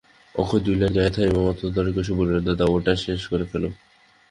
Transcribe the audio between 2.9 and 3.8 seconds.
শেষ করে ফেলো!